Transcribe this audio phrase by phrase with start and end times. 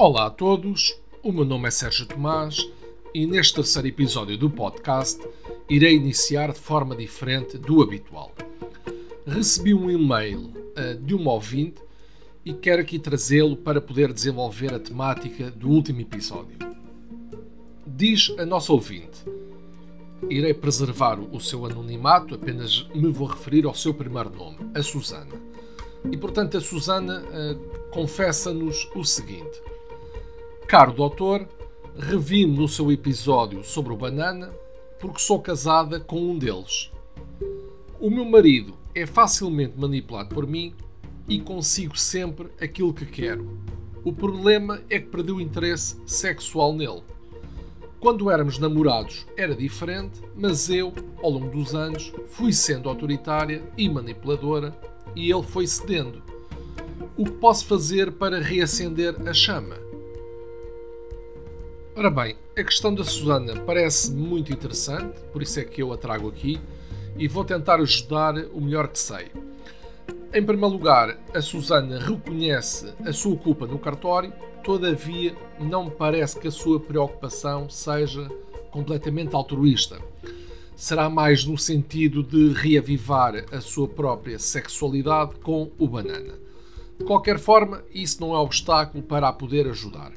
[0.00, 2.70] Olá a todos, o meu nome é Sérgio Tomás
[3.12, 5.20] e neste terceiro episódio do podcast
[5.68, 8.32] irei iniciar de forma diferente do habitual.
[9.26, 11.82] Recebi um e-mail uh, de um ouvinte
[12.44, 16.56] e quero aqui trazê-lo para poder desenvolver a temática do último episódio.
[17.84, 19.24] Diz a nossa ouvinte:
[20.30, 25.34] Irei preservar o seu anonimato, apenas me vou referir ao seu primeiro nome, a Susana.
[26.08, 29.60] E portanto, a Susana uh, confessa-nos o seguinte:
[30.68, 31.48] Caro doutor,
[31.98, 34.52] revi-me no seu episódio sobre o banana
[35.00, 36.92] porque sou casada com um deles.
[37.98, 40.74] O meu marido é facilmente manipulado por mim
[41.26, 43.58] e consigo sempre aquilo que quero.
[44.04, 47.02] O problema é que perdi o interesse sexual nele.
[47.98, 50.92] Quando éramos namorados era diferente, mas eu,
[51.22, 54.78] ao longo dos anos, fui sendo autoritária e manipuladora
[55.16, 56.22] e ele foi cedendo.
[57.16, 59.87] O que posso fazer para reacender a chama?
[61.98, 65.96] Ora bem, a questão da Susana parece muito interessante, por isso é que eu a
[65.96, 66.60] trago aqui
[67.16, 69.26] e vou tentar ajudar o melhor que sei.
[70.32, 74.32] Em primeiro lugar, a Susana reconhece a sua culpa no cartório,
[74.62, 78.30] todavia não parece que a sua preocupação seja
[78.70, 79.98] completamente altruísta.
[80.76, 86.34] Será mais no sentido de reavivar a sua própria sexualidade com o banana.
[86.96, 90.12] De qualquer forma, isso não é obstáculo para a poder ajudar.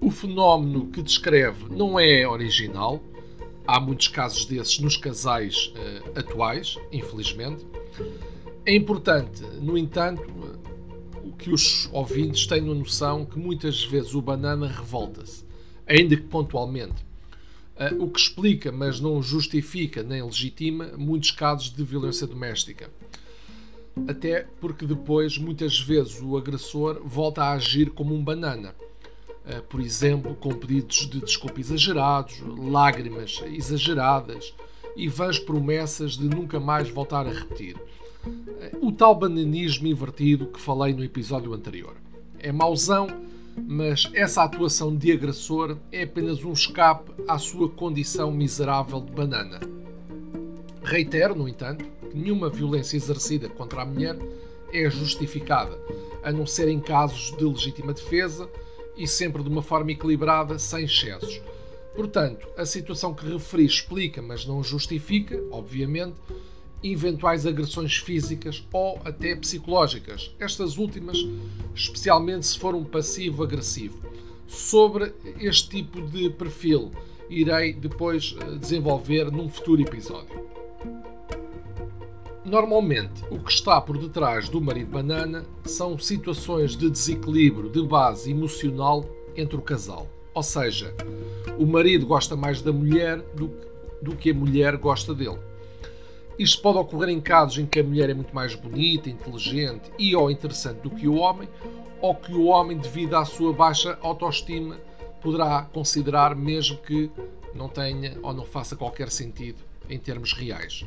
[0.00, 3.02] O fenómeno que descreve não é original.
[3.66, 7.66] Há muitos casos desses nos casais uh, atuais, infelizmente.
[8.64, 14.66] É importante, no entanto, uh, que os ouvintes tenham noção que muitas vezes o banana
[14.66, 15.44] revolta-se,
[15.86, 17.04] ainda que pontualmente.
[17.76, 22.90] Uh, o que explica, mas não justifica nem legitima, muitos casos de violência doméstica.
[24.08, 28.89] Até porque depois, muitas vezes, o agressor volta a agir como um banana eh,
[29.68, 34.54] por exemplo, com pedidos de desculpa exagerados, lágrimas exageradas
[34.96, 37.76] e vãs promessas de nunca mais voltar a repetir.
[38.60, 41.96] Eh, o tal bananismo invertido que falei no episódio anterior.
[42.38, 43.06] É mauzão,
[43.56, 49.60] mas essa atuação de agressor é apenas um escape à sua condição miserável de banana.
[50.82, 54.18] Reitero, no entanto, que nenhuma violência exercida contra a mulher
[54.72, 55.78] é justificada,
[56.22, 58.48] a não ser em casos de legítima defesa
[58.96, 61.40] e sempre de uma forma equilibrada, sem excessos.
[61.94, 66.16] Portanto, a situação que referi explica, mas não justifica, obviamente,
[66.82, 71.18] eventuais agressões físicas ou até psicológicas, estas últimas,
[71.74, 74.00] especialmente se for um passivo-agressivo.
[74.46, 76.90] Sobre este tipo de perfil,
[77.28, 80.59] irei depois eh, desenvolver num futuro episódio.
[82.50, 88.32] Normalmente, o que está por detrás do marido banana são situações de desequilíbrio de base
[88.32, 89.04] emocional
[89.36, 90.08] entre o casal.
[90.34, 90.92] Ou seja,
[91.56, 93.52] o marido gosta mais da mulher do,
[94.02, 95.38] do que a mulher gosta dele.
[96.36, 100.16] Isto pode ocorrer em casos em que a mulher é muito mais bonita, inteligente e
[100.16, 101.48] ou interessante do que o homem,
[102.00, 104.76] ou que o homem, devido à sua baixa autoestima,
[105.22, 107.12] poderá considerar mesmo que
[107.54, 110.84] não tenha ou não faça qualquer sentido em termos reais.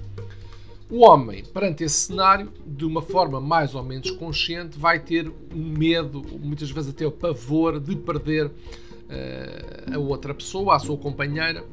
[0.90, 5.78] O homem, perante esse cenário, de uma forma mais ou menos consciente, vai ter um
[5.78, 11.64] medo, muitas vezes até o pavor, de perder uh, a outra pessoa, a sua companheira,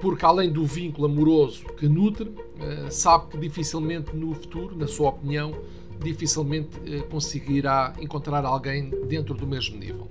[0.00, 5.08] porque além do vínculo amoroso que nutre, uh, sabe que dificilmente no futuro, na sua
[5.08, 5.56] opinião,
[6.00, 10.08] dificilmente uh, conseguirá encontrar alguém dentro do mesmo nível.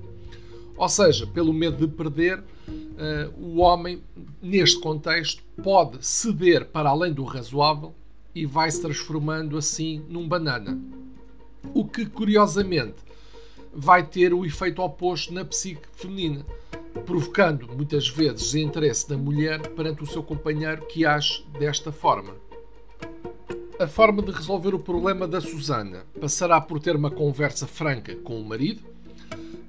[0.75, 2.43] Ou seja, pelo medo de perder,
[3.37, 4.01] o homem,
[4.41, 7.93] neste contexto, pode ceder para além do razoável
[8.33, 10.79] e vai se transformando assim num banana.
[11.73, 12.95] O que, curiosamente,
[13.73, 16.45] vai ter o efeito oposto na psique feminina,
[17.05, 22.35] provocando muitas vezes interesse da mulher perante o seu companheiro que age desta forma.
[23.79, 28.39] A forma de resolver o problema da Susana passará por ter uma conversa franca com
[28.39, 28.83] o marido,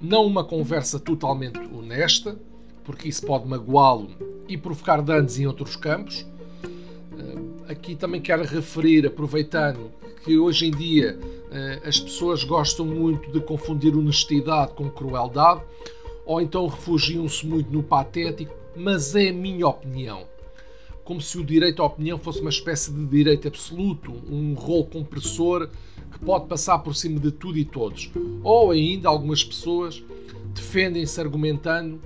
[0.00, 2.38] não uma conversa totalmente honesta,
[2.84, 4.10] porque isso pode magoá-lo
[4.48, 6.26] e provocar danos em outros campos,
[7.72, 9.90] aqui também quero referir, aproveitando
[10.24, 11.18] que hoje em dia
[11.50, 15.62] eh, as pessoas gostam muito de confundir honestidade com crueldade,
[16.24, 20.24] ou então refugiam-se muito no patético, mas é a minha opinião.
[21.02, 25.68] Como se o direito à opinião fosse uma espécie de direito absoluto, um rolo compressor
[26.12, 28.10] que pode passar por cima de tudo e todos.
[28.44, 30.00] Ou ainda algumas pessoas
[30.54, 32.00] defendem-se argumentando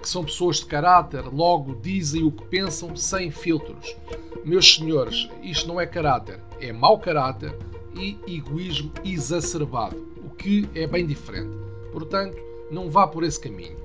[0.00, 3.96] que são pessoas de caráter, logo dizem o que pensam sem filtros.
[4.44, 7.54] Meus senhores, isto não é caráter, é mau caráter
[7.94, 11.50] e egoísmo exacerbado, o que é bem diferente.
[11.92, 12.36] Portanto,
[12.70, 13.76] não vá por esse caminho.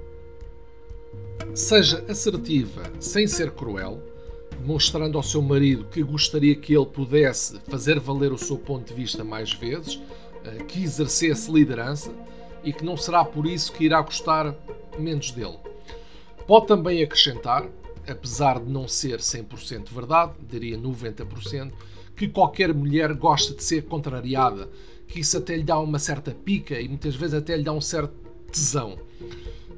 [1.55, 4.01] Seja assertiva sem ser cruel,
[4.63, 8.93] mostrando ao seu marido que gostaria que ele pudesse fazer valer o seu ponto de
[8.93, 9.99] vista mais vezes,
[10.45, 12.11] eh, que exercesse liderança
[12.63, 14.55] e que não será por isso que irá gostar
[14.97, 15.57] menos dele.
[16.51, 17.65] Pode também acrescentar,
[18.05, 21.71] apesar de não ser 100% verdade, diria 90%,
[22.13, 24.69] que qualquer mulher gosta de ser contrariada,
[25.07, 27.79] que isso até lhe dá uma certa pica e muitas vezes até lhe dá um
[27.79, 28.13] certo
[28.51, 28.97] tesão.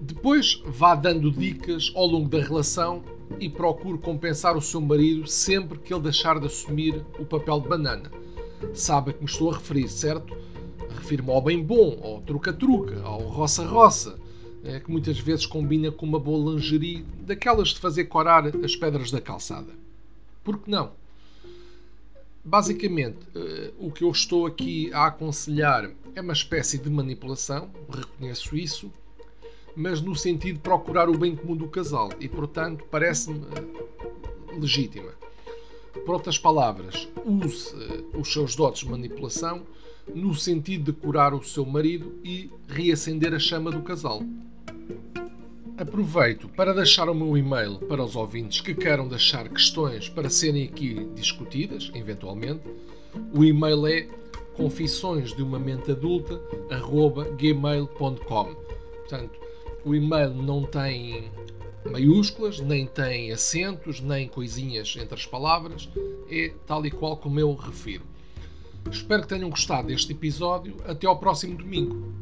[0.01, 3.03] Depois vá dando dicas ao longo da relação
[3.39, 7.69] e procure compensar o seu marido sempre que ele deixar de assumir o papel de
[7.69, 8.11] banana.
[8.73, 10.35] Sabe a que me estou a referir, certo?
[10.89, 14.22] Refiro-me ao bem bom, ao truca-truca, ao roça-roça,
[14.63, 19.11] é, que muitas vezes combina com uma boa lingerie, daquelas de fazer corar as pedras
[19.11, 19.73] da calçada.
[20.43, 20.91] Por que não?
[22.45, 28.57] Basicamente, eh, o que eu estou aqui a aconselhar é uma espécie de manipulação, reconheço
[28.57, 28.91] isso,
[29.75, 35.11] mas no sentido de procurar o bem comum do casal e, portanto, parece-me eh, legítima.
[36.05, 39.63] Por outras palavras, use eh, os seus dotes de manipulação
[40.13, 44.21] no sentido de curar o seu marido e reacender a chama do casal.
[45.77, 50.65] Aproveito para deixar o meu e-mail para os ouvintes que queiram deixar questões para serem
[50.65, 52.61] aqui discutidas, eventualmente.
[53.33, 54.07] O e-mail é
[54.53, 56.39] confissões de uma mente adulta
[57.37, 58.55] gmail.com.
[58.55, 59.39] Portanto,
[59.83, 61.31] o e-mail não tem
[61.91, 65.89] maiúsculas, nem tem acentos, nem coisinhas entre as palavras,
[66.29, 68.03] é tal e qual como eu refiro.
[68.89, 70.75] Espero que tenham gostado deste episódio.
[70.85, 72.13] Até ao próximo domingo.